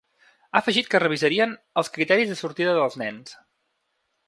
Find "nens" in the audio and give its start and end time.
3.05-3.39